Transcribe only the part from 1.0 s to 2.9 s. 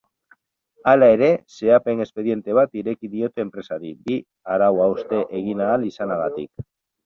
ere, zehapen-espediente bat